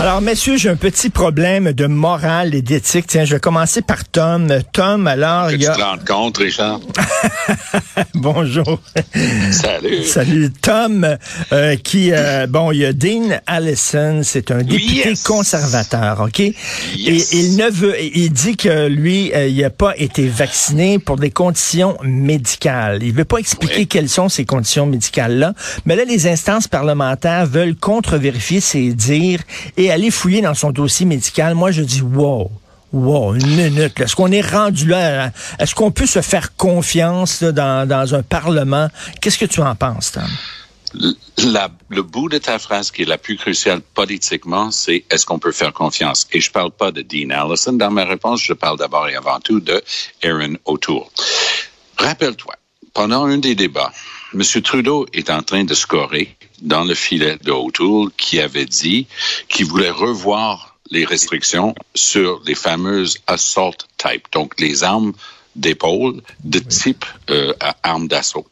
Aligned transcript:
Alors, 0.00 0.22
messieurs, 0.22 0.56
j'ai 0.56 0.70
un 0.70 0.76
petit 0.76 1.10
problème 1.10 1.72
de 1.74 1.86
morale 1.86 2.54
et 2.54 2.62
d'éthique. 2.62 3.06
Tiens, 3.06 3.26
je 3.26 3.34
vais 3.34 3.40
commencer 3.40 3.82
par 3.82 4.02
Tom. 4.08 4.48
Tom, 4.72 5.06
alors, 5.06 5.50
il 5.52 5.60
y 5.60 5.66
a... 5.66 5.74
Tu 5.74 5.78
te 5.78 5.84
rends 5.84 5.98
compte, 5.98 6.38
Richard? 6.38 6.80
Bonjour. 8.14 8.80
Salut. 9.50 10.02
Salut. 10.04 10.50
Tom, 10.62 11.06
euh, 11.52 11.76
qui, 11.76 12.12
euh, 12.12 12.46
bon, 12.46 12.72
il 12.72 12.78
y 12.78 12.86
a 12.86 12.94
Dean 12.94 13.40
Allison, 13.46 14.22
c'est 14.24 14.50
un 14.50 14.62
député 14.62 15.08
Yes. 15.10 15.22
conservateur, 15.22 16.20
OK? 16.22 16.38
Yes. 16.38 16.54
Et 17.34 17.36
il 17.38 17.56
ne 17.58 17.70
veut, 17.70 17.94
il 18.02 18.32
dit 18.32 18.56
que 18.56 18.86
lui, 18.88 19.30
euh, 19.34 19.48
il 19.48 19.60
n'a 19.60 19.68
pas 19.68 19.92
été 19.98 20.26
vacciné 20.28 20.98
pour 20.98 21.16
des 21.16 21.30
conditions 21.30 21.98
médicales. 22.02 23.02
Il 23.02 23.12
veut 23.12 23.26
pas 23.26 23.36
expliquer 23.38 23.80
Oui. 23.80 23.86
quelles 23.86 24.08
sont 24.08 24.30
ces 24.30 24.46
conditions 24.46 24.86
médicales-là. 24.86 25.52
Mais 25.84 25.94
là, 25.94 26.04
les 26.04 26.26
instances 26.26 26.68
parlementaires 26.68 27.44
veulent 27.44 27.76
contre-vérifier 27.76 28.60
ses 28.62 28.94
dires 28.94 29.40
et 29.76 29.89
aller 29.90 30.10
fouiller 30.10 30.42
dans 30.42 30.54
son 30.54 30.70
dossier 30.70 31.06
médical. 31.06 31.54
Moi, 31.54 31.70
je 31.70 31.82
dis, 31.82 32.02
wow. 32.02 32.50
Wow, 32.92 33.34
une 33.36 33.46
minute. 33.46 34.00
Est-ce 34.00 34.16
qu'on 34.16 34.32
est 34.32 34.40
rendu 34.40 34.86
là? 34.86 35.30
Est-ce 35.60 35.76
qu'on 35.76 35.92
peut 35.92 36.06
se 36.06 36.22
faire 36.22 36.56
confiance 36.56 37.40
là, 37.40 37.52
dans, 37.52 37.88
dans 37.88 38.16
un 38.16 38.22
parlement? 38.24 38.88
Qu'est-ce 39.20 39.38
que 39.38 39.44
tu 39.44 39.60
en 39.60 39.76
penses, 39.76 40.10
Tom? 40.10 40.26
Le 41.88 42.02
bout 42.02 42.28
de 42.28 42.38
ta 42.38 42.58
phrase 42.58 42.90
qui 42.90 43.02
est 43.02 43.04
la 43.04 43.16
plus 43.16 43.36
cruciale 43.36 43.80
politiquement, 43.94 44.72
c'est 44.72 45.04
est-ce 45.08 45.24
qu'on 45.24 45.38
peut 45.38 45.52
faire 45.52 45.72
confiance? 45.72 46.26
Et 46.32 46.40
je 46.40 46.50
parle 46.50 46.72
pas 46.72 46.90
de 46.90 47.02
Dean 47.02 47.30
Allison. 47.30 47.74
Dans 47.74 47.92
ma 47.92 48.04
réponse, 48.04 48.42
je 48.42 48.54
parle 48.54 48.76
d'abord 48.76 49.08
et 49.08 49.14
avant 49.14 49.38
tout 49.38 49.60
de 49.60 49.80
Aaron 50.24 50.56
O'Toole. 50.64 51.04
Rappelle-toi, 51.96 52.56
pendant 52.92 53.24
un 53.26 53.38
des 53.38 53.54
débats, 53.54 53.92
M. 54.32 54.42
Trudeau 54.62 55.06
est 55.12 55.28
en 55.28 55.42
train 55.42 55.64
de 55.64 55.74
scorer 55.74 56.36
dans 56.62 56.84
le 56.84 56.94
filet 56.94 57.36
de 57.42 57.50
O'Toole 57.50 58.10
qui 58.16 58.38
avait 58.38 58.66
dit 58.66 59.06
qu'il 59.48 59.66
voulait 59.66 59.90
revoir 59.90 60.78
les 60.90 61.04
restrictions 61.04 61.74
sur 61.94 62.40
les 62.46 62.54
fameuses 62.54 63.18
assault 63.26 63.76
type, 63.96 64.26
donc 64.32 64.60
les 64.60 64.84
armes 64.84 65.12
d'épaule 65.56 66.22
de 66.44 66.60
type 66.60 67.04
euh, 67.30 67.52
à 67.60 67.76
armes 67.82 68.06
d'assaut. 68.06 68.46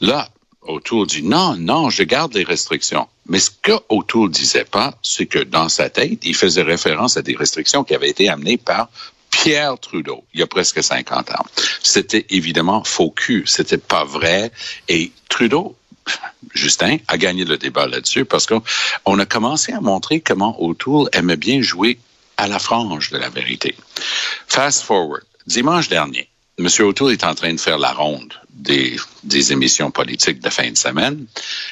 Là, 0.00 0.28
O'Toole 0.62 1.06
dit 1.06 1.22
non, 1.22 1.54
non, 1.56 1.90
je 1.90 2.02
garde 2.02 2.34
les 2.34 2.44
restrictions. 2.44 3.08
Mais 3.26 3.38
ce 3.38 3.50
que 3.50 3.72
O'Toole 3.88 4.30
disait 4.30 4.64
pas, 4.64 4.98
c'est 5.02 5.26
que 5.26 5.38
dans 5.38 5.68
sa 5.68 5.90
tête, 5.90 6.18
il 6.24 6.34
faisait 6.34 6.62
référence 6.62 7.16
à 7.16 7.22
des 7.22 7.36
restrictions 7.36 7.84
qui 7.84 7.94
avaient 7.94 8.10
été 8.10 8.28
amenées 8.28 8.56
par 8.56 8.88
Pierre 9.32 9.78
Trudeau, 9.80 10.24
il 10.32 10.40
y 10.40 10.42
a 10.44 10.46
presque 10.46 10.82
50 10.82 11.32
ans. 11.32 11.44
C'était 11.82 12.26
évidemment 12.30 12.84
faux 12.84 13.10
cul, 13.10 13.44
c'était 13.46 13.78
pas 13.78 14.04
vrai. 14.04 14.52
Et 14.88 15.10
Trudeau, 15.28 15.76
Justin, 16.54 16.98
a 17.08 17.18
gagné 17.18 17.44
le 17.44 17.58
débat 17.58 17.86
là-dessus 17.88 18.24
parce 18.24 18.46
qu'on 18.46 19.18
a 19.18 19.26
commencé 19.26 19.72
à 19.72 19.80
montrer 19.80 20.20
comment 20.20 20.62
O'Toole 20.62 21.08
aimait 21.12 21.36
bien 21.36 21.60
jouer 21.60 21.98
à 22.36 22.46
la 22.46 22.58
frange 22.58 23.10
de 23.10 23.18
la 23.18 23.30
vérité. 23.30 23.74
Fast 24.46 24.82
forward, 24.82 25.24
dimanche 25.46 25.88
dernier, 25.88 26.28
M. 26.58 26.68
O'Toole 26.80 27.12
est 27.12 27.24
en 27.24 27.34
train 27.34 27.52
de 27.52 27.60
faire 27.60 27.78
la 27.78 27.92
ronde 27.92 28.34
des, 28.50 28.96
des 29.24 29.52
émissions 29.52 29.90
politiques 29.90 30.40
de 30.40 30.50
fin 30.50 30.70
de 30.70 30.76
semaine. 30.76 31.26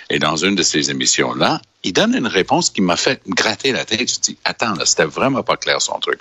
Et 0.08 0.19
dans 0.19 0.36
une 0.36 0.55
de 0.55 0.62
ces 0.62 0.91
émissions-là, 0.91 1.61
il 1.83 1.92
donne 1.92 2.14
une 2.14 2.27
réponse 2.27 2.70
qui 2.70 2.80
m'a 2.80 2.97
fait 2.97 3.20
gratter 3.28 3.72
la 3.72 3.84
tête. 3.84 4.12
Je 4.12 4.20
dis, 4.20 4.39
attends, 4.45 4.74
là, 4.74 4.86
c'était 4.86 5.05
vraiment 5.05 5.42
pas 5.42 5.56
clair 5.56 5.80
son 5.80 5.98
truc. 5.98 6.20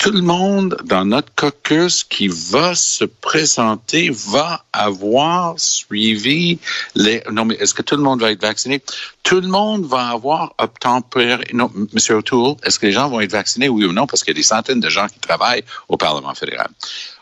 Tout 0.00 0.12
le 0.12 0.22
monde 0.22 0.78
dans 0.86 1.04
notre 1.04 1.30
caucus 1.34 2.04
qui 2.04 2.26
va 2.26 2.74
se 2.74 3.04
présenter 3.04 4.08
va 4.08 4.64
avoir 4.72 5.60
suivi 5.60 6.58
les... 6.94 7.22
Non, 7.30 7.44
mais 7.44 7.56
est-ce 7.56 7.74
que 7.74 7.82
tout 7.82 7.96
le 7.96 8.02
monde 8.02 8.22
va 8.22 8.30
être 8.30 8.40
vacciné? 8.40 8.82
Tout 9.24 9.42
le 9.42 9.48
monde 9.48 9.84
va 9.84 10.08
avoir 10.08 10.54
obtempéré... 10.56 11.44
Non, 11.52 11.70
M. 11.76 12.16
O'Toole, 12.16 12.56
est-ce 12.64 12.78
que 12.78 12.86
les 12.86 12.92
gens 12.92 13.10
vont 13.10 13.20
être 13.20 13.32
vaccinés, 13.32 13.68
oui 13.68 13.84
ou 13.84 13.92
non? 13.92 14.06
Parce 14.06 14.24
qu'il 14.24 14.32
y 14.32 14.38
a 14.38 14.40
des 14.40 14.42
centaines 14.42 14.80
de 14.80 14.88
gens 14.88 15.06
qui 15.06 15.18
travaillent 15.18 15.64
au 15.90 15.98
Parlement 15.98 16.34
fédéral. 16.34 16.70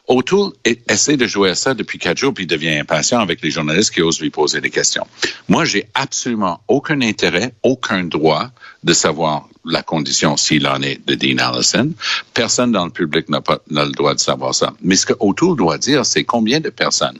O'Toole 0.06 0.52
essaie 0.64 1.16
de 1.16 1.26
jouer 1.26 1.50
à 1.50 1.54
ça 1.56 1.74
depuis 1.74 1.98
quatre 1.98 2.18
jours, 2.18 2.32
puis 2.32 2.44
il 2.44 2.46
devient 2.46 2.78
impatient 2.78 3.18
avec 3.18 3.42
les 3.42 3.50
journalistes 3.50 3.92
qui 3.92 4.02
osent 4.02 4.20
lui 4.20 4.30
poser 4.30 4.60
des 4.60 4.70
questions. 4.70 5.06
Moi, 5.48 5.64
j'ai 5.64 5.88
absolument 5.94 6.60
aucun 6.68 7.00
intérêt, 7.00 7.52
aucun 7.64 8.04
droit 8.04 8.50
de 8.84 8.92
savoir 8.92 9.48
la 9.68 9.82
condition 9.82 10.36
s'il 10.36 10.66
en 10.66 10.80
est 10.82 11.00
de 11.06 11.14
Dean 11.14 11.38
Allison. 11.38 11.90
Personne 12.34 12.72
dans 12.72 12.84
le 12.84 12.90
public 12.90 13.28
n'a 13.28 13.40
pas 13.40 13.58
n'a 13.70 13.84
le 13.84 13.92
droit 13.92 14.14
de 14.14 14.20
savoir 14.20 14.54
ça. 14.54 14.72
Mais 14.82 14.96
ce 14.96 15.06
que 15.06 15.14
O'Toole 15.20 15.56
doit 15.56 15.78
dire, 15.78 16.04
c'est 16.06 16.24
combien 16.24 16.60
de 16.60 16.70
personnes 16.70 17.18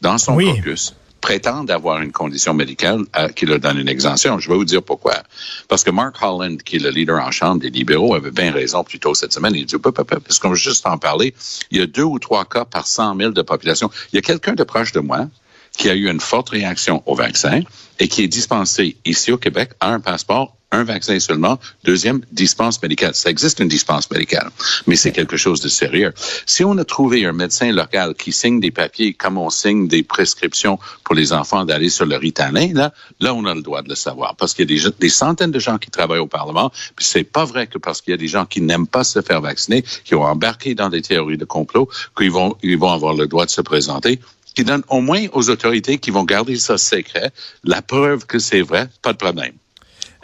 dans 0.00 0.18
son 0.18 0.34
Oui. 0.34 0.54
caucus 0.56 0.94
prétendent 1.20 1.70
avoir 1.70 2.00
une 2.00 2.12
condition 2.12 2.54
médicale 2.54 3.02
euh, 3.18 3.28
qui 3.28 3.44
leur 3.44 3.60
donne 3.60 3.78
une 3.78 3.88
exemption. 3.90 4.38
Je 4.38 4.48
vais 4.48 4.56
vous 4.56 4.64
dire 4.64 4.82
pourquoi. 4.82 5.22
Parce 5.68 5.84
que 5.84 5.90
Mark 5.90 6.16
Holland, 6.22 6.62
qui 6.62 6.76
est 6.76 6.78
le 6.78 6.88
leader 6.90 7.22
en 7.22 7.30
chambre 7.30 7.60
des 7.60 7.68
libéraux, 7.68 8.14
avait 8.14 8.30
bien 8.30 8.50
raison 8.52 8.82
plus 8.84 8.98
tôt 8.98 9.14
cette 9.14 9.32
semaine. 9.34 9.54
Il 9.54 9.66
dit, 9.66 9.76
pop, 9.76 9.94
parce 10.02 10.38
qu'on 10.38 10.48
va 10.48 10.54
juste 10.54 10.86
en 10.86 10.96
parler, 10.96 11.34
il 11.70 11.78
y 11.78 11.82
a 11.82 11.86
deux 11.86 12.04
ou 12.04 12.18
trois 12.18 12.46
cas 12.46 12.64
par 12.64 12.86
100 12.86 13.16
000 13.18 13.30
de 13.32 13.42
population. 13.42 13.90
Il 14.12 14.16
y 14.16 14.18
a 14.18 14.22
quelqu'un 14.22 14.54
de 14.54 14.64
proche 14.64 14.92
de 14.92 15.00
moi 15.00 15.28
qui 15.76 15.90
a 15.90 15.94
eu 15.94 16.08
une 16.10 16.20
forte 16.20 16.48
réaction 16.48 17.02
au 17.04 17.14
vaccin 17.14 17.60
et 17.98 18.08
qui 18.08 18.22
est 18.22 18.28
dispensé 18.28 18.96
ici 19.04 19.30
au 19.30 19.36
Québec 19.36 19.72
à 19.78 19.92
un 19.92 20.00
passeport, 20.00 20.56
un 20.72 20.84
vaccin 20.84 21.18
seulement, 21.18 21.58
deuxième, 21.84 22.20
dispense 22.30 22.80
médicale. 22.80 23.14
Ça 23.14 23.28
existe 23.28 23.58
une 23.58 23.68
dispense 23.68 24.08
médicale, 24.10 24.50
mais 24.86 24.94
c'est 24.94 25.10
quelque 25.10 25.36
chose 25.36 25.60
de 25.60 25.68
sérieux. 25.68 26.12
Si 26.46 26.64
on 26.64 26.78
a 26.78 26.84
trouvé 26.84 27.24
un 27.26 27.32
médecin 27.32 27.72
local 27.72 28.14
qui 28.14 28.32
signe 28.32 28.60
des 28.60 28.70
papiers 28.70 29.14
comme 29.14 29.36
on 29.36 29.50
signe 29.50 29.88
des 29.88 30.04
prescriptions 30.04 30.78
pour 31.04 31.16
les 31.16 31.32
enfants 31.32 31.64
d'aller 31.64 31.90
sur 31.90 32.06
le 32.06 32.16
Ritalin, 32.16 32.72
là, 32.72 32.92
là, 33.18 33.34
on 33.34 33.44
a 33.46 33.54
le 33.54 33.62
droit 33.62 33.82
de 33.82 33.88
le 33.88 33.96
savoir. 33.96 34.36
Parce 34.36 34.54
qu'il 34.54 34.70
y 34.70 34.86
a 34.86 34.90
des, 34.96 35.08
centaines 35.08 35.50
de 35.50 35.58
gens 35.58 35.78
qui 35.78 35.90
travaillent 35.90 36.20
au 36.20 36.28
Parlement, 36.28 36.70
puis 36.94 37.04
c'est 37.04 37.24
pas 37.24 37.44
vrai 37.44 37.66
que 37.66 37.78
parce 37.78 38.00
qu'il 38.00 38.12
y 38.12 38.14
a 38.14 38.18
des 38.18 38.28
gens 38.28 38.46
qui 38.46 38.60
n'aiment 38.60 38.86
pas 38.86 39.02
se 39.02 39.20
faire 39.22 39.40
vacciner, 39.40 39.84
qui 40.04 40.14
ont 40.14 40.22
embarqué 40.22 40.76
dans 40.76 40.88
des 40.88 41.02
théories 41.02 41.36
de 41.36 41.44
complot, 41.44 41.88
qu'ils 42.16 42.30
vont, 42.30 42.56
ils 42.62 42.78
vont 42.78 42.92
avoir 42.92 43.14
le 43.14 43.26
droit 43.26 43.44
de 43.44 43.50
se 43.50 43.60
présenter 43.60 44.20
qui 44.54 44.64
donne 44.64 44.82
au 44.88 45.00
moins 45.00 45.26
aux 45.32 45.48
autorités 45.48 45.98
qui 45.98 46.10
vont 46.10 46.24
garder 46.24 46.56
ça 46.56 46.76
secret 46.76 47.30
la 47.62 47.82
preuve 47.82 48.26
que 48.26 48.40
c'est 48.40 48.62
vrai, 48.62 48.88
pas 49.00 49.12
de 49.12 49.18
problème. 49.18 49.52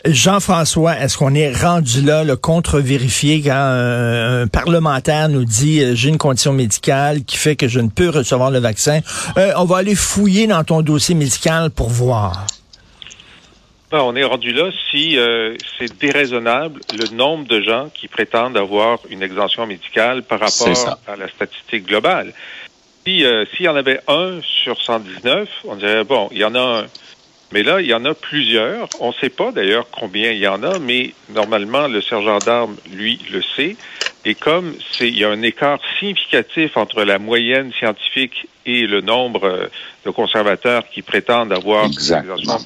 Jean-François, 0.04 0.98
est-ce 1.00 1.16
qu'on 1.16 1.34
est 1.34 1.52
rendu 1.52 2.02
là, 2.02 2.22
le 2.22 2.36
contre-vérifié, 2.36 3.40
quand 3.42 3.50
un, 3.52 4.42
un 4.42 4.46
parlementaire 4.46 5.28
nous 5.28 5.44
dit 5.44 5.80
euh, 5.80 5.94
j'ai 5.94 6.10
une 6.10 6.18
condition 6.18 6.52
médicale 6.52 7.24
qui 7.24 7.36
fait 7.36 7.56
que 7.56 7.66
je 7.66 7.80
ne 7.80 7.88
peux 7.88 8.10
recevoir 8.10 8.50
le 8.50 8.58
vaccin, 8.58 9.00
Euh, 9.38 9.52
on 9.56 9.64
va 9.64 9.78
aller 9.78 9.94
fouiller 9.94 10.46
dans 10.46 10.62
ton 10.64 10.82
dossier 10.82 11.14
médical 11.14 11.70
pour 11.70 11.88
voir. 11.88 12.46
Ben, 13.90 14.00
on 14.00 14.16
est 14.16 14.24
rendu 14.24 14.52
là 14.52 14.70
si 14.90 15.16
euh, 15.16 15.56
c'est 15.78 15.96
déraisonnable 15.98 16.80
le 16.92 17.14
nombre 17.14 17.46
de 17.46 17.60
gens 17.60 17.88
qui 17.94 18.08
prétendent 18.08 18.56
avoir 18.56 18.98
une 19.10 19.22
exemption 19.22 19.66
médicale 19.66 20.22
par 20.22 20.40
rapport 20.40 20.98
à 21.06 21.16
la 21.16 21.28
statistique 21.28 21.86
globale. 21.86 22.32
Si 23.06 23.24
euh, 23.24 23.44
s'il 23.56 23.66
y 23.66 23.68
en 23.68 23.76
avait 23.76 24.00
un 24.08 24.40
sur 24.42 24.80
119, 24.80 25.48
on 25.68 25.76
dirait 25.76 26.04
bon, 26.04 26.28
il 26.32 26.38
y 26.38 26.44
en 26.44 26.54
a 26.54 26.60
un. 26.60 26.86
Mais 27.52 27.62
là, 27.62 27.80
il 27.80 27.86
y 27.86 27.94
en 27.94 28.04
a 28.04 28.14
plusieurs. 28.14 28.88
On 29.00 29.08
ne 29.08 29.14
sait 29.14 29.28
pas 29.28 29.52
d'ailleurs 29.52 29.86
combien 29.90 30.32
il 30.32 30.38
y 30.38 30.48
en 30.48 30.62
a, 30.62 30.78
mais 30.78 31.14
normalement, 31.30 31.86
le 31.86 32.00
sergent 32.00 32.38
d'armes, 32.38 32.76
lui, 32.92 33.20
le 33.30 33.40
sait. 33.54 33.76
Et 34.24 34.34
comme 34.34 34.74
c'est, 34.92 35.08
il 35.08 35.18
y 35.18 35.24
a 35.24 35.30
un 35.30 35.42
écart 35.42 35.78
significatif 36.00 36.76
entre 36.76 37.04
la 37.04 37.18
moyenne 37.18 37.72
scientifique 37.78 38.48
et 38.64 38.86
le 38.86 39.00
nombre 39.00 39.44
euh, 39.44 39.66
de 40.04 40.10
conservateurs 40.10 40.82
qui 40.90 41.02
prétendent 41.02 41.52
avoir 41.52 41.84
Exactement. 41.86 42.58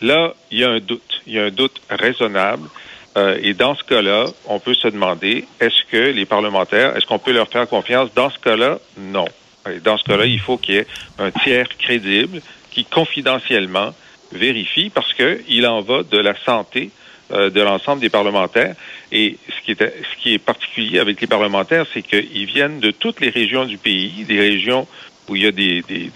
là, 0.00 0.34
il 0.50 0.58
y 0.58 0.64
a 0.64 0.70
un 0.70 0.80
doute. 0.80 1.20
Il 1.26 1.34
y 1.34 1.38
a 1.38 1.44
un 1.44 1.50
doute 1.50 1.80
raisonnable. 1.90 2.68
Euh, 3.16 3.38
et 3.42 3.52
dans 3.52 3.74
ce 3.74 3.84
cas-là, 3.84 4.24
on 4.46 4.58
peut 4.58 4.74
se 4.74 4.88
demander, 4.88 5.44
est-ce 5.60 5.84
que 5.90 6.10
les 6.10 6.24
parlementaires, 6.24 6.96
est-ce 6.96 7.06
qu'on 7.06 7.18
peut 7.18 7.32
leur 7.32 7.48
faire 7.48 7.68
confiance? 7.68 8.08
Dans 8.14 8.30
ce 8.30 8.38
cas-là, 8.38 8.78
non. 8.96 9.26
Et 9.70 9.80
dans 9.80 9.96
ce 9.98 10.04
cas-là, 10.04 10.26
il 10.26 10.40
faut 10.40 10.56
qu'il 10.56 10.74
y 10.74 10.78
ait 10.78 10.86
un 11.18 11.30
tiers 11.30 11.68
crédible 11.78 12.40
qui 12.74 12.84
confidentiellement 12.84 13.94
vérifie 14.32 14.90
parce 14.90 15.14
que 15.14 15.40
il 15.48 15.66
en 15.66 15.80
va 15.80 16.02
de 16.02 16.18
la 16.18 16.34
santé 16.44 16.90
euh, 17.32 17.50
de 17.50 17.62
l'ensemble 17.62 18.00
des 18.00 18.10
parlementaires. 18.10 18.74
Et 19.12 19.38
ce 19.48 19.72
qui 20.20 20.34
est 20.34 20.38
particulier 20.38 20.98
avec 20.98 21.20
les 21.20 21.26
parlementaires, 21.26 21.86
c'est 21.94 22.02
qu'ils 22.02 22.46
viennent 22.46 22.80
de 22.80 22.90
toutes 22.90 23.20
les 23.20 23.30
régions 23.30 23.64
du 23.64 23.78
pays, 23.78 24.24
des 24.24 24.40
régions 24.40 24.86
où 25.28 25.36
il 25.36 25.44
y 25.44 25.46
a 25.46 25.52
des, 25.52 25.80
des, 25.82 26.10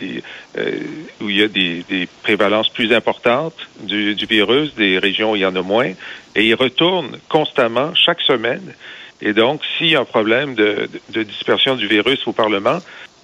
euh, 0.59 0.81
où 1.23 1.31
il 1.31 1.39
y 1.39 1.43
a 1.43 1.49
des, 1.49 2.09
prévalences 2.23 2.69
plus 2.69 2.93
importantes 2.93 3.57
du, 3.81 4.15
virus, 4.29 4.75
des 4.75 4.99
régions 4.99 5.33
où 5.33 5.37
il 5.37 5.43
y 5.43 5.47
en 5.47 5.57
a 5.57 5.63
moins, 5.63 5.93
et 6.35 6.45
ils 6.45 6.55
retournent 6.55 7.17
constamment 7.31 7.95
chaque 7.95 8.21
semaine. 8.21 8.75
Et 9.23 9.33
donc, 9.33 9.63
s'il 9.79 9.89
y 9.91 9.97
a 9.97 10.01
un 10.01 10.05
problème 10.05 10.55
de 10.55 11.23
dispersion 11.23 11.75
du 11.77 11.87
virus 11.87 12.21
au 12.27 12.33
Parlement, 12.33 12.81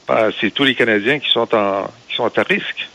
ben, 0.06 0.30
c'est 0.40 0.52
tous 0.52 0.64
les 0.64 0.74
Canadiens 0.74 1.18
qui 1.18 1.30
sont 1.30 1.54
en 1.54 1.90
qui 2.08 2.16
sont 2.16 2.38
à 2.38 2.42
risque. 2.42 2.88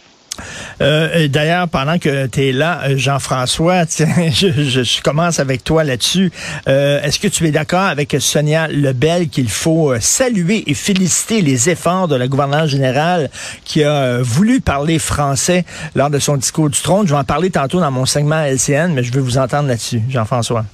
Euh, 0.82 1.28
D'ailleurs, 1.28 1.68
pendant 1.68 2.00
que 2.00 2.28
tu 2.28 2.48
es 2.48 2.52
là, 2.52 2.82
euh, 2.84 2.98
Jean-François, 2.98 3.86
tiens, 3.88 4.08
je, 4.32 4.48
je, 4.52 4.84
je, 4.84 5.02
commence 5.02 5.40
avec 5.40 5.64
toi 5.64 5.84
là-dessus. 5.84 6.32
Euh, 6.68 7.02
Est-ce 7.02 7.20
que 7.20 7.28
tu 7.28 7.46
es 7.48 7.52
d'accord 7.52 7.82
avec 7.82 8.16
Sonia 8.20 8.68
Lebel 8.68 9.30
qu'il 9.30 9.50
faut 9.50 9.94
euh, 9.94 10.00
saluer 10.00 10.64
et 10.68 10.74
féliciter 10.74 11.42
les 11.42 11.70
efforts 11.70 12.08
de 12.08 12.16
la 12.16 12.28
gouverneure 12.28 12.68
générale 12.68 13.30
qui 13.66 13.84
a 13.84 14.22
voulu 14.22 14.62
parler 14.62 15.00
français 15.00 15.66
lors 15.96 16.10
de 16.10 16.20
son 16.20 16.38
discours 16.38 16.70
du 16.70 16.80
trône? 16.82 17.08
Je 17.08 17.14
vais 17.14 17.20
en 17.20 17.24
parler 17.24 17.50
tantôt 17.50 17.80
dans 17.80 17.92
mon 17.92 18.06
segment 18.06 18.44
LCN, 18.44 18.94
mais 18.94 19.04
je 19.04 19.12
veux 19.14 19.22
vous 19.22 19.38
entendre 19.38 19.68
là-dessus, 19.68 20.02
Jean-François. 20.10 20.66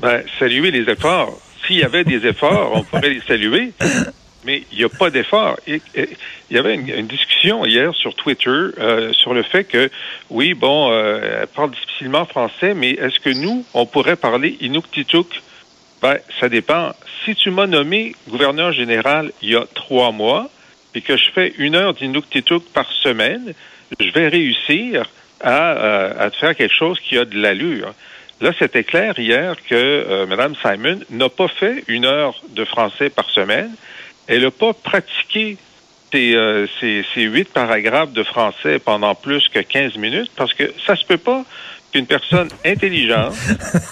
Ben, 0.00 0.22
saluer 0.38 0.70
les 0.70 0.90
efforts. 0.90 1.38
S'il 1.66 1.78
y 1.78 1.82
avait 1.82 2.04
des 2.04 2.26
efforts, 2.26 2.72
on 2.74 2.82
pourrait 2.84 3.10
les 3.10 3.22
saluer 3.26 3.72
mais 4.46 4.62
il 4.72 4.78
n'y 4.78 4.84
a 4.84 4.88
pas 4.88 5.10
d'effort. 5.10 5.58
Il 5.66 5.80
y 6.50 6.56
avait 6.56 6.76
une, 6.76 7.06
discussion 7.06 7.66
hier 7.66 7.94
sur 7.94 8.14
Twitter 8.14 8.48
euh, 8.50 9.12
sur 9.12 9.34
le 9.34 9.42
fait 9.42 9.64
que, 9.64 9.90
oui, 10.30 10.54
bon, 10.54 10.90
euh, 10.90 11.40
elle 11.42 11.46
parle 11.48 11.72
difficilement 11.72 12.24
français, 12.24 12.72
mais 12.72 12.90
est-ce 12.92 13.18
que 13.18 13.30
nous, 13.30 13.64
on 13.74 13.84
pourrait 13.84 14.16
parler 14.16 14.56
Inuktitut? 14.60 15.42
Ben, 16.00 16.18
ça 16.40 16.48
dépend. 16.48 16.92
Si 17.24 17.34
tu 17.34 17.50
m'as 17.50 17.66
nommé 17.66 18.14
gouverneur 18.28 18.72
général 18.72 19.32
il 19.42 19.50
y 19.50 19.56
a 19.56 19.64
trois 19.74 20.12
mois 20.12 20.48
et 20.94 21.00
que 21.00 21.16
je 21.16 21.30
fais 21.34 21.52
une 21.58 21.74
heure 21.74 21.94
d'Inuktitut 21.94 22.60
par 22.72 22.90
semaine, 22.92 23.52
je 23.98 24.10
vais 24.10 24.28
réussir 24.28 25.06
à, 25.40 25.72
euh, 25.72 26.26
à 26.26 26.30
te 26.30 26.36
faire 26.36 26.54
quelque 26.54 26.74
chose 26.74 26.98
qui 27.00 27.18
a 27.18 27.24
de 27.24 27.38
l'allure. 27.38 27.92
Là, 28.40 28.52
c'était 28.58 28.84
clair 28.84 29.18
hier 29.18 29.56
que 29.68 29.74
euh, 29.74 30.26
Mme 30.26 30.54
Simon 30.62 31.00
n'a 31.10 31.28
pas 31.30 31.48
fait 31.48 31.84
une 31.88 32.04
heure 32.04 32.34
de 32.50 32.64
français 32.64 33.08
par 33.08 33.30
semaine 33.30 33.70
elle 34.26 34.42
n'a 34.42 34.50
pas 34.50 34.72
pratiqué 34.72 35.56
ces, 36.12 36.34
euh, 36.34 36.66
huit 37.16 37.48
paragraphes 37.48 38.12
de 38.12 38.22
français 38.22 38.78
pendant 38.78 39.14
plus 39.14 39.48
que 39.48 39.58
15 39.58 39.96
minutes 39.96 40.30
parce 40.36 40.54
que 40.54 40.72
ça 40.86 40.96
se 40.96 41.04
peut 41.04 41.18
pas 41.18 41.44
qu'une 41.92 42.06
personne 42.06 42.48
intelligente, 42.64 43.34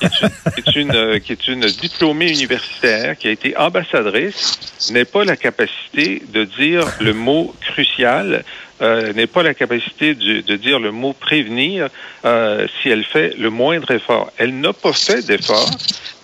qui 0.01 0.07
est, 0.07 0.23
une, 0.23 0.51
qui, 0.51 0.63
est 0.63 0.77
une, 0.77 0.95
euh, 0.95 1.19
qui 1.19 1.33
est 1.33 1.49
une 1.49 1.67
diplômée 1.67 2.31
universitaire, 2.31 3.17
qui 3.17 3.29
a 3.29 3.31
été 3.31 3.57
ambassadrice, 3.57 4.59
n'ait 4.91 5.05
pas 5.05 5.25
la 5.25 5.37
capacité 5.37 6.23
de 6.33 6.45
dire 6.45 6.87
le 7.01 7.13
mot 7.13 7.55
crucial, 7.61 8.45
euh, 8.83 9.13
n'ait 9.13 9.27
pas 9.27 9.43
la 9.43 9.55
capacité 9.55 10.15
de, 10.15 10.41
de, 10.41 10.57
dire 10.57 10.81
le 10.81 10.91
mot 10.91 11.13
prévenir 11.13 11.89
euh, 12.25 12.67
si 12.83 12.89
elle 12.89 13.05
fait 13.05 13.35
le 13.39 13.51
moindre 13.51 13.91
effort. 13.93 14.33
Elle 14.37 14.59
n'a 14.61 14.73
pas 14.73 14.93
fait 14.93 15.25
d'effort. 15.25 15.71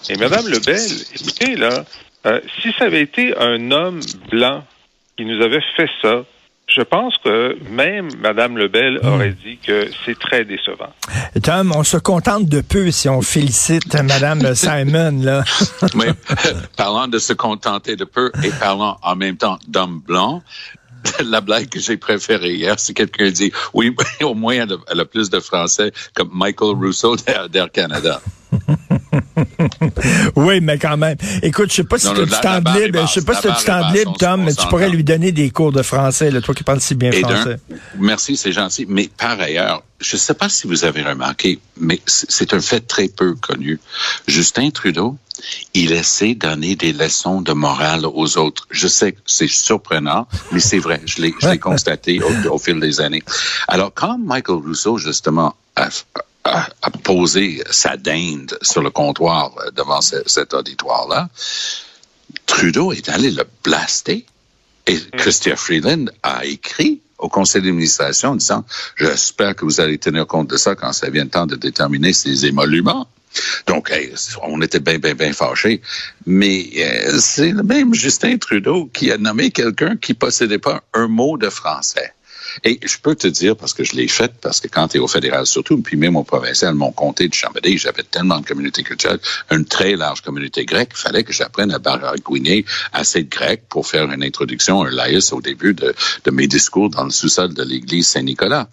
Et 0.08 0.16
Madame 0.16 0.48
Lebel, 0.48 0.80
écoutez, 1.14 1.54
là, 1.54 1.84
euh, 2.26 2.40
si 2.60 2.72
ça 2.78 2.84
avait 2.84 3.02
été 3.02 3.36
un 3.36 3.70
homme 3.70 4.00
blanc 4.30 4.64
qui 5.16 5.24
nous 5.24 5.42
avait 5.42 5.62
fait 5.76 5.88
ça, 6.02 6.24
je 6.70 6.82
pense 6.82 7.14
que 7.18 7.58
même 7.68 8.08
Mme 8.20 8.58
Lebel 8.58 9.00
aurait 9.02 9.32
dit 9.44 9.58
que 9.58 9.90
c'est 10.04 10.18
très 10.18 10.44
décevant. 10.44 10.92
Tom, 11.42 11.72
on 11.74 11.82
se 11.82 11.96
contente 11.96 12.46
de 12.46 12.60
peu 12.60 12.90
si 12.90 13.08
on 13.08 13.22
félicite 13.22 13.94
Mme 13.94 14.54
Simon, 14.54 15.20
là. 15.22 15.42
oui, 15.94 16.06
parlant 16.76 17.08
de 17.08 17.18
se 17.18 17.32
contenter 17.32 17.96
de 17.96 18.04
peu 18.04 18.30
et 18.44 18.50
parlant 18.50 18.98
en 19.02 19.16
même 19.16 19.36
temps 19.36 19.58
d'homme 19.66 20.00
blanc, 20.06 20.42
la 21.24 21.40
blague 21.40 21.68
que 21.68 21.80
j'ai 21.80 21.96
préférée 21.96 22.54
hier, 22.54 22.78
c'est 22.78 22.94
quelqu'un 22.94 23.30
dit, 23.30 23.52
oui, 23.74 23.94
au 24.22 24.34
moins 24.34 24.54
elle 24.54 24.72
a, 24.72 24.76
elle 24.92 25.00
a, 25.00 25.04
plus 25.04 25.30
de 25.30 25.40
français 25.40 25.92
comme 26.14 26.30
Michael 26.32 26.76
Rousseau 26.76 27.16
d'Air 27.50 27.72
Canada. 27.72 28.20
Oui, 30.36 30.60
mais 30.60 30.78
quand 30.78 30.96
même. 30.96 31.16
Écoute, 31.42 31.70
je 31.70 31.76
sais 31.76 31.84
pas 31.84 31.98
si 31.98 32.12
tu 32.12 32.20
as 32.20 32.24
du 32.24 32.30
temps 32.30 32.72
libre, 32.74 33.06
je 33.06 33.12
sais 33.12 33.24
pas 33.24 33.34
si 33.34 33.42
tu 33.42 33.48
as 33.48 33.56
du 33.56 33.64
temps 33.64 33.90
libre, 33.92 34.16
Tom, 34.18 34.44
mais 34.44 34.54
tu 34.54 34.66
pourrais 34.66 34.88
lui 34.88 35.04
donner 35.04 35.32
des 35.32 35.50
cours 35.50 35.72
de 35.72 35.82
français, 35.82 36.30
là, 36.30 36.40
toi 36.40 36.54
qui 36.54 36.64
parles 36.64 36.80
si 36.80 36.94
bien 36.94 37.10
Et 37.10 37.20
français. 37.20 37.58
Merci, 37.98 38.36
c'est 38.36 38.52
gentil. 38.52 38.86
Mais 38.88 39.08
par 39.16 39.40
ailleurs, 39.40 39.82
je 40.00 40.16
sais 40.16 40.34
pas 40.34 40.48
si 40.48 40.66
vous 40.66 40.84
avez 40.84 41.02
remarqué, 41.02 41.58
mais 41.78 42.00
c'est 42.06 42.54
un 42.54 42.60
fait 42.60 42.80
très 42.80 43.08
peu 43.08 43.34
connu. 43.34 43.78
Justin 44.26 44.70
Trudeau, 44.70 45.16
il 45.74 45.92
essaie 45.92 46.34
de 46.34 46.40
donner 46.40 46.76
des 46.76 46.92
leçons 46.92 47.40
de 47.40 47.52
morale 47.52 48.06
aux 48.06 48.38
autres. 48.38 48.66
Je 48.70 48.88
sais 48.88 49.12
que 49.12 49.20
c'est 49.26 49.48
surprenant, 49.48 50.26
mais 50.52 50.60
c'est 50.60 50.78
vrai. 50.78 51.00
Je 51.04 51.22
l'ai, 51.22 51.34
je 51.40 51.48
l'ai 51.48 51.58
constaté 51.70 52.20
au, 52.22 52.50
au, 52.50 52.58
fil 52.58 52.80
des 52.80 53.00
années. 53.00 53.22
Alors, 53.68 53.92
quand 53.94 54.18
Michael 54.18 54.56
Rousseau, 54.56 54.98
justement, 54.98 55.54
a, 55.76 55.88
a, 56.44 56.68
a 56.82 56.90
posé 56.90 57.62
sa 57.70 57.96
dinde 57.96 58.58
sur 58.62 58.82
le 58.82 58.90
comptoir 58.90 59.54
devant 59.74 60.00
ce, 60.00 60.16
cet 60.26 60.54
auditoire-là, 60.54 61.28
Trudeau 62.46 62.92
est 62.92 63.08
allé 63.08 63.30
le 63.30 63.44
blaster. 63.62 64.26
Et 64.86 64.98
Christian 65.18 65.56
Freeland 65.56 66.06
a 66.22 66.44
écrit 66.44 67.00
au 67.18 67.28
conseil 67.28 67.62
d'administration 67.62 68.30
en 68.30 68.36
disant, 68.36 68.64
j'espère 68.96 69.54
que 69.54 69.64
vous 69.64 69.80
allez 69.80 69.98
tenir 69.98 70.26
compte 70.26 70.48
de 70.48 70.56
ça 70.56 70.74
quand 70.74 70.92
ça 70.92 71.10
vient 71.10 71.24
le 71.24 71.30
temps 71.30 71.46
de 71.46 71.54
déterminer 71.54 72.12
ces 72.12 72.46
émoluments. 72.46 73.06
Donc, 73.66 73.90
hey, 73.90 74.12
on 74.42 74.60
était 74.62 74.80
bien, 74.80 74.98
bien, 74.98 75.14
bien 75.14 75.32
fâchés. 75.32 75.80
Mais 76.26 76.68
euh, 76.78 77.18
c'est 77.20 77.52
le 77.52 77.62
même 77.62 77.94
Justin 77.94 78.38
Trudeau 78.38 78.90
qui 78.92 79.12
a 79.12 79.18
nommé 79.18 79.50
quelqu'un 79.50 79.96
qui 79.96 80.14
possédait 80.14 80.58
pas 80.58 80.82
un 80.94 81.06
mot 81.06 81.36
de 81.36 81.50
français. 81.50 82.12
Et 82.64 82.78
je 82.84 82.98
peux 82.98 83.14
te 83.14 83.26
dire, 83.26 83.56
parce 83.56 83.74
que 83.74 83.84
je 83.84 83.94
l'ai 83.94 84.08
fait, 84.08 84.32
parce 84.40 84.60
que 84.60 84.68
quand 84.68 84.88
tu 84.88 84.98
es 84.98 85.00
au 85.00 85.08
fédéral 85.08 85.46
surtout, 85.46 85.80
puis 85.80 85.96
même 85.96 86.16
au 86.16 86.24
provincial, 86.24 86.74
mon 86.74 86.92
comté 86.92 87.28
de 87.28 87.34
Chambéry, 87.34 87.78
j'avais 87.78 88.02
tellement 88.02 88.40
de 88.40 88.46
communautés 88.46 88.82
culturelles, 88.82 89.20
une 89.50 89.64
très 89.64 89.96
large 89.96 90.20
communauté 90.20 90.64
grecque, 90.64 90.90
il 90.92 90.98
fallait 90.98 91.24
que 91.24 91.32
j'apprenne 91.32 91.72
à 91.72 91.78
baragouiner 91.78 92.64
assez 92.92 93.22
de 93.22 93.30
grec 93.30 93.62
pour 93.68 93.86
faire 93.86 94.10
une 94.10 94.22
introduction, 94.22 94.82
un 94.82 94.90
laïus 94.90 95.32
au 95.32 95.40
début 95.40 95.74
de, 95.74 95.94
de 96.24 96.30
mes 96.30 96.46
discours 96.46 96.90
dans 96.90 97.04
le 97.04 97.10
sous-sol 97.10 97.54
de 97.54 97.62
l'église 97.62 98.08
Saint-Nicolas. 98.08 98.68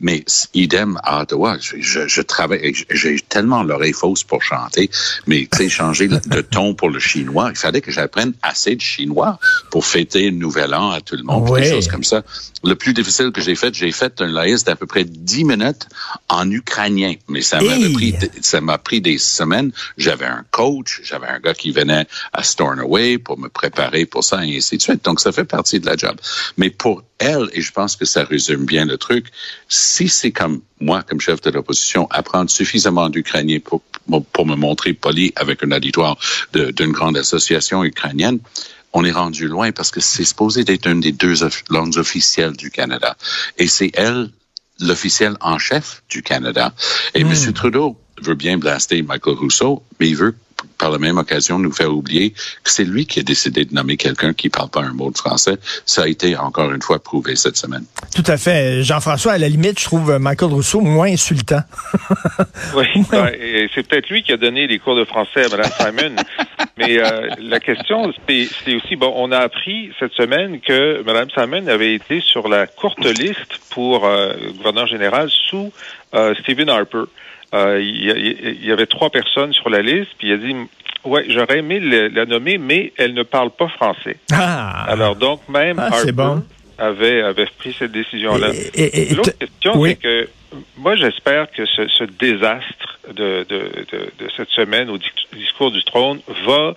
Mais 0.00 0.24
idem 0.54 0.98
à 1.02 1.22
Ottawa, 1.22 1.58
je, 1.60 1.76
je, 1.80 2.06
je 2.06 2.22
travaille, 2.22 2.72
j'ai 2.90 3.18
tellement 3.20 3.64
l'oreille 3.64 3.92
fausse 3.92 4.22
pour 4.22 4.42
chanter, 4.42 4.90
mais 5.26 5.48
tu 5.50 5.58
sais, 5.58 5.68
changer 5.68 6.06
de 6.06 6.40
ton 6.40 6.74
pour 6.74 6.88
le 6.88 7.00
chinois, 7.00 7.50
il 7.50 7.56
fallait 7.58 7.80
que 7.80 7.90
j'apprenne 7.90 8.32
assez 8.42 8.76
de 8.76 8.80
chinois 8.80 9.40
pour 9.70 9.84
fêter 9.84 10.30
le 10.30 10.36
nouvel 10.36 10.72
an 10.74 10.90
à 10.90 11.00
tout 11.00 11.16
le 11.16 11.24
monde, 11.24 11.48
oui. 11.50 11.62
des 11.62 11.70
choses 11.70 11.88
comme 11.88 12.04
ça. 12.04 12.22
Le 12.62 12.74
plus 12.74 12.92
difficile 12.92 13.27
que 13.32 13.40
j'ai 13.40 13.54
fait, 13.54 13.74
j'ai 13.74 13.92
fait 13.92 14.20
un 14.20 14.26
laïus 14.26 14.64
d'à 14.64 14.76
peu 14.76 14.86
près 14.86 15.04
10 15.04 15.44
minutes 15.44 15.88
en 16.28 16.50
ukrainien, 16.50 17.14
mais 17.28 17.42
ça 17.42 17.60
m'a 17.60 17.76
pris, 17.94 18.14
ça 18.40 18.60
m'a 18.60 18.78
pris 18.78 19.00
des 19.00 19.18
semaines. 19.18 19.72
J'avais 19.96 20.26
un 20.26 20.44
coach, 20.50 21.00
j'avais 21.04 21.28
un 21.28 21.40
gars 21.40 21.54
qui 21.54 21.70
venait 21.70 22.06
à 22.32 22.42
Stornoway 22.42 23.18
pour 23.18 23.38
me 23.38 23.48
préparer 23.48 24.06
pour 24.06 24.24
ça 24.24 24.44
et 24.44 24.56
ainsi 24.56 24.76
de 24.76 24.82
suite. 24.82 25.04
Donc 25.04 25.20
ça 25.20 25.32
fait 25.32 25.44
partie 25.44 25.80
de 25.80 25.86
la 25.86 25.96
job. 25.96 26.16
Mais 26.56 26.70
pour 26.70 27.02
elle, 27.18 27.48
et 27.52 27.60
je 27.60 27.72
pense 27.72 27.96
que 27.96 28.04
ça 28.04 28.24
résume 28.24 28.64
bien 28.64 28.84
le 28.84 28.96
truc, 28.96 29.26
si 29.68 30.08
c'est 30.08 30.30
comme 30.30 30.60
moi, 30.80 31.02
comme 31.02 31.20
chef 31.20 31.40
de 31.40 31.50
l'opposition, 31.50 32.06
apprendre 32.10 32.50
suffisamment 32.50 33.08
d'ukrainien 33.08 33.58
pour, 33.58 33.82
pour 34.32 34.46
me 34.46 34.54
montrer 34.54 34.92
poli 34.92 35.32
avec 35.36 35.64
un 35.64 35.72
auditoire 35.72 36.16
d'une 36.52 36.92
grande 36.92 37.16
association 37.16 37.84
ukrainienne, 37.84 38.38
on 38.92 39.04
est 39.04 39.12
rendu 39.12 39.48
loin 39.48 39.72
parce 39.72 39.90
que 39.90 40.00
c'est 40.00 40.24
supposé 40.24 40.64
être 40.66 40.86
une 40.86 41.00
des 41.00 41.12
deux 41.12 41.34
langues 41.70 41.98
officielles 41.98 42.56
du 42.56 42.70
Canada. 42.70 43.16
Et 43.58 43.66
c'est 43.66 43.90
elle 43.94 44.30
l'officiel 44.80 45.36
en 45.40 45.58
chef 45.58 46.02
du 46.08 46.22
Canada. 46.22 46.72
Et 47.14 47.24
mm. 47.24 47.32
M. 47.32 47.52
Trudeau 47.52 48.00
veut 48.22 48.34
bien 48.34 48.58
blaster 48.58 49.02
Michael 49.02 49.34
Rousseau, 49.34 49.82
mais 50.00 50.08
il 50.08 50.16
veut 50.16 50.34
par 50.78 50.90
la 50.90 50.98
même 50.98 51.18
occasion 51.18 51.58
nous 51.58 51.72
faire 51.72 51.92
oublier 51.92 52.30
que 52.30 52.70
c'est 52.70 52.84
lui 52.84 53.06
qui 53.06 53.20
a 53.20 53.22
décidé 53.22 53.64
de 53.64 53.74
nommer 53.74 53.96
quelqu'un 53.96 54.32
qui 54.32 54.48
parle 54.48 54.70
pas 54.70 54.80
un 54.80 54.92
mot 54.92 55.10
de 55.10 55.18
français. 55.18 55.56
Ça 55.84 56.02
a 56.02 56.08
été 56.08 56.36
encore 56.36 56.72
une 56.72 56.82
fois 56.82 56.98
prouvé 56.98 57.36
cette 57.36 57.56
semaine. 57.56 57.84
Tout 58.14 58.24
à 58.26 58.36
fait. 58.36 58.82
Jean-François, 58.82 59.32
à 59.32 59.38
la 59.38 59.48
limite, 59.48 59.78
je 59.78 59.84
trouve 59.84 60.18
Michael 60.18 60.50
Rousseau 60.50 60.80
moins 60.80 61.08
insultant. 61.08 61.62
oui, 62.74 62.86
ouais, 63.12 63.68
c'est 63.74 63.86
peut-être 63.86 64.08
lui 64.08 64.22
qui 64.22 64.32
a 64.32 64.36
donné 64.36 64.66
les 64.66 64.78
cours 64.78 64.96
de 64.96 65.04
français 65.04 65.44
à 65.44 65.48
Mme 65.48 65.70
Simon. 65.78 66.16
Mais 66.78 66.98
euh, 66.98 67.28
la 67.40 67.58
question, 67.58 68.12
c'est 68.28 68.74
aussi, 68.74 68.96
bon, 68.96 69.12
on 69.16 69.32
a 69.32 69.38
appris 69.38 69.90
cette 69.98 70.12
semaine 70.12 70.60
que 70.60 71.02
Mme 71.02 71.28
Simon 71.30 71.66
avait 71.66 71.94
été 71.94 72.20
sur 72.20 72.48
la 72.48 72.66
courte 72.66 73.04
liste 73.04 73.58
pour 73.70 74.06
euh, 74.06 74.32
gouverneur 74.56 74.86
général 74.86 75.28
sous 75.30 75.72
euh, 76.14 76.34
Stephen 76.40 76.68
Harper. 76.68 77.04
Euh, 77.54 77.80
il, 77.80 78.64
y 78.64 78.72
avait 78.72 78.86
trois 78.86 79.10
personnes 79.10 79.52
sur 79.54 79.70
la 79.70 79.80
liste, 79.80 80.10
puis 80.18 80.28
il 80.28 80.32
a 80.34 80.36
dit 80.36 80.54
Ouais, 81.04 81.24
j'aurais 81.28 81.58
aimé 81.58 81.80
la 81.80 82.26
nommer, 82.26 82.58
mais 82.58 82.92
elle 82.96 83.14
ne 83.14 83.22
parle 83.22 83.50
pas 83.50 83.68
français. 83.68 84.16
Ah. 84.32 84.84
Alors 84.88 85.16
donc 85.16 85.48
même 85.48 85.78
ah, 85.78 85.88
Harper 85.92 86.12
bon. 86.12 86.42
avait, 86.76 87.22
avait 87.22 87.46
pris 87.58 87.74
cette 87.78 87.92
décision-là. 87.92 88.48
L'autre 89.14 89.38
question, 89.38 89.78
oui. 89.78 89.90
c'est 89.90 89.96
que 89.96 90.28
moi 90.76 90.96
j'espère 90.96 91.50
que 91.50 91.64
ce, 91.64 91.88
ce 91.88 92.04
désastre 92.04 92.98
de, 93.14 93.46
de, 93.48 93.86
de, 93.92 94.12
de, 94.18 94.30
cette 94.36 94.50
semaine 94.50 94.90
au 94.90 94.98
discours 95.32 95.70
du 95.70 95.82
trône 95.84 96.20
va 96.46 96.74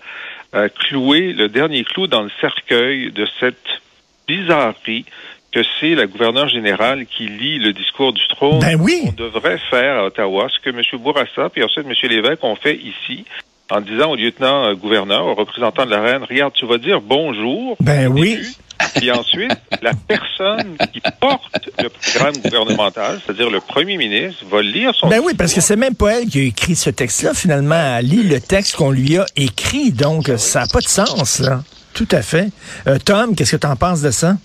euh, 0.54 0.70
clouer 0.70 1.34
le 1.34 1.50
dernier 1.50 1.84
clou 1.84 2.08
dans 2.08 2.22
le 2.22 2.32
cercueil 2.40 3.12
de 3.12 3.28
cette 3.40 3.82
bizarrerie 4.28 5.06
que 5.52 5.62
c'est 5.80 5.96
la 5.96 6.08
gouverneure 6.08 6.48
générale 6.48 7.06
qui 7.06 7.28
lit 7.28 7.60
le 7.60 7.74
discours 7.74 8.14
du 8.14 8.26
trône. 8.30 8.60
Ben 8.60 8.80
oui. 8.80 9.04
On 9.08 9.12
devrait 9.12 9.60
faire 9.70 10.00
à 10.00 10.06
Ottawa 10.06 10.48
ce 10.50 10.60
que 10.60 10.76
M. 10.76 10.82
Bourassa 11.02 11.50
puis 11.50 11.64
ensuite 11.64 11.86
M. 11.86 11.94
Lévesque 12.10 12.44
ont 12.44 12.56
fait 12.56 12.78
ici 12.78 13.26
en 13.70 13.80
disant 13.80 14.12
au 14.12 14.16
lieutenant-gouverneur, 14.16 15.26
au 15.28 15.36
représentant 15.36 15.86
de 15.86 15.92
la 15.92 16.02
reine, 16.02 16.24
regarde, 16.30 16.54
tu 16.54 16.66
vas 16.66 16.78
dire 16.78 17.02
bonjour. 17.02 17.78
Ben 17.80 18.08
oui. 18.08 18.40
Puis 18.96 19.12
ensuite, 19.12 19.52
la 19.84 19.94
personne 19.94 20.76
qui 20.92 21.02
porte 21.20 21.70
le 21.80 21.90
programme 21.90 22.36
gouvernemental, 22.44 23.20
c'est-à-dire 23.24 23.52
le 23.52 23.60
premier 23.60 23.96
ministre, 23.96 24.44
va 24.50 24.64
lire 24.64 24.94
son 24.96 25.08
Ben 25.08 25.22
oui, 25.24 25.34
parce 25.36 25.54
que 25.54 25.62
c'est 25.62 25.76
même 25.76 25.94
pas 25.94 26.20
elle 26.20 26.28
qui 26.28 26.40
a 26.40 26.44
écrit 26.44 26.76
ce 26.76 26.90
texte-là, 26.90 27.36
finalement. 27.36 27.98
Elle 28.00 28.08
lit 28.08 28.24
le 28.24 28.42
texte 28.42 28.76
qu'on 28.76 28.90
lui 28.90 29.18
a 29.18 29.26
écrit, 29.36 29.92
donc 29.92 30.32
ça 30.38 30.62
n'a 30.62 30.68
pas 30.68 30.80
de 30.80 30.88
sens, 30.88 31.40
là. 31.40 31.62
Tout 31.94 32.08
à 32.12 32.24
fait. 32.24 32.50
Euh, 32.88 32.98
Tom, 33.04 33.36
qu'est-ce 33.36 33.56
que 33.56 33.62
tu 33.62 33.68
en 33.68 33.76
penses 33.76 34.02
de 34.02 34.10
ça? 34.10 34.36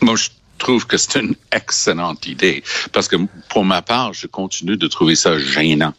Moi, 0.00 0.14
je 0.16 0.28
trouve 0.58 0.86
que 0.86 0.96
c'est 0.96 1.20
une 1.20 1.34
excellente 1.50 2.26
idée, 2.26 2.62
parce 2.92 3.08
que 3.08 3.16
pour 3.48 3.64
ma 3.64 3.82
part, 3.82 4.12
je 4.12 4.26
continue 4.26 4.76
de 4.76 4.86
trouver 4.86 5.14
ça 5.14 5.38
gênant 5.38 5.94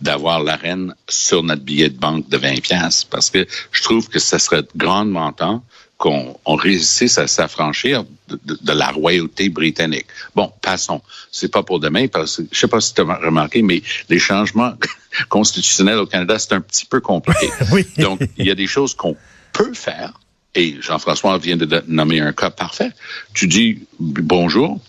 d'avoir 0.00 0.42
la 0.42 0.56
reine 0.56 0.94
sur 1.08 1.42
notre 1.42 1.62
billet 1.62 1.88
de 1.88 1.98
banque 1.98 2.28
de 2.28 2.36
20 2.36 2.60
pièces 2.60 3.04
parce 3.04 3.30
que 3.30 3.46
je 3.72 3.82
trouve 3.82 4.08
que 4.08 4.18
ce 4.18 4.38
serait 4.38 4.62
grandement 4.76 5.32
temps 5.32 5.62
qu'on 5.96 6.38
on 6.44 6.54
réussisse 6.54 7.18
à 7.18 7.26
s'affranchir 7.26 8.04
de, 8.28 8.38
de, 8.44 8.58
de, 8.62 8.72
la 8.72 8.90
royauté 8.90 9.48
britannique. 9.48 10.06
Bon, 10.36 10.52
passons. 10.62 11.02
C'est 11.32 11.50
pas 11.50 11.64
pour 11.64 11.80
demain 11.80 12.06
parce 12.06 12.36
que 12.36 12.42
je 12.52 12.58
sais 12.58 12.68
pas 12.68 12.80
si 12.80 12.94
tu 12.94 13.00
as 13.00 13.04
remarqué, 13.16 13.62
mais 13.62 13.82
les 14.08 14.20
changements 14.20 14.74
constitutionnels 15.28 15.98
au 15.98 16.06
Canada, 16.06 16.38
c'est 16.38 16.52
un 16.52 16.60
petit 16.60 16.86
peu 16.86 17.00
compliqué. 17.00 17.50
oui. 17.72 17.84
Donc, 17.98 18.20
il 18.36 18.46
y 18.46 18.50
a 18.52 18.54
des 18.54 18.68
choses 18.68 18.94
qu'on 18.94 19.16
peut 19.52 19.74
faire. 19.74 20.12
Et 20.54 20.76
Jean-François 20.80 21.38
vient 21.38 21.56
de 21.56 21.84
nommer 21.86 22.20
un 22.20 22.32
cas 22.32 22.50
parfait. 22.50 22.90
Tu 23.34 23.46
dis 23.46 23.86
bonjour, 23.98 24.80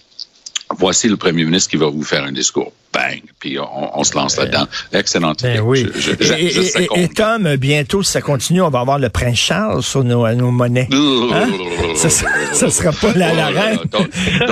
voici 0.71 1.07
le 1.07 1.17
premier 1.17 1.43
ministre 1.43 1.69
qui 1.69 1.77
va 1.77 1.87
vous 1.87 2.03
faire 2.03 2.23
un 2.23 2.31
discours. 2.31 2.73
Bang! 2.93 3.22
Puis 3.39 3.60
on, 3.60 4.00
on 4.00 4.03
se 4.03 4.15
lance 4.15 4.38
là-dedans. 4.38 4.65
Excellente 4.91 5.43
ben 5.43 5.51
idée. 5.51 5.60
Oui. 5.60 5.88
Je, 5.96 6.12
je, 6.19 6.34
et, 6.34 6.50
je, 6.50 6.62
et, 6.79 7.03
et, 7.03 7.08
Tom, 7.10 7.55
bientôt, 7.55 8.03
si 8.03 8.12
ça 8.12 8.22
continue, 8.22 8.62
on 8.62 8.69
va 8.69 8.79
avoir 8.79 9.00
le 9.00 9.10
prince 9.10 9.38
Charles 9.38 9.84
sur 9.84 10.03
nos, 10.03 10.27
nos 10.34 10.51
monnaies. 10.51 10.88
Hein? 11.29 11.48
ça, 11.96 12.65
ne 12.65 12.72
sera 12.72 12.91
pas 12.91 13.13
la, 13.15 13.34
la 13.34 13.48
reine. 13.48 13.79
Donc, 13.91 14.10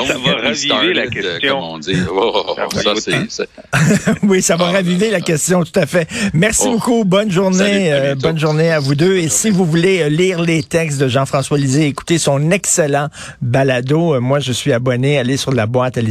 ça 0.07 0.17
va 0.17 0.35
raviver 0.35 0.93
la 0.93 1.07
question. 1.07 1.59
Comme 1.59 1.69
on 1.69 1.79
dit. 1.79 1.95
Oh, 2.11 2.55
ça, 2.73 2.93
c'est, 2.95 3.49
oui, 4.23 4.41
ça 4.41 4.55
va 4.55 4.65
raviver 4.65 5.09
la 5.09 5.21
question, 5.21 5.63
tout 5.63 5.79
à 5.79 5.85
fait. 5.85 6.07
Merci 6.33 6.65
oh. 6.67 6.73
beaucoup. 6.73 7.03
Bonne 7.03 7.31
journée. 7.31 7.57
Salut, 7.57 7.89
euh, 7.89 8.15
bonne 8.15 8.37
journée 8.37 8.71
à 8.71 8.79
vous 8.79 8.95
deux. 8.95 9.17
Et 9.17 9.29
si 9.29 9.49
vous 9.49 9.65
voulez 9.65 10.09
lire 10.09 10.41
les 10.41 10.61
textes 10.63 10.99
de 10.99 11.07
Jean-François 11.07 11.57
Lisée, 11.57 11.87
écoutez 11.87 12.17
son 12.17 12.51
excellent 12.51 13.07
balado. 13.41 14.19
Moi, 14.19 14.39
je 14.39 14.51
suis 14.51 14.73
abonné. 14.73 15.17
Allez 15.17 15.37
sur 15.37 15.51
la 15.51 15.65
boîte 15.65 15.97
à 15.97 16.01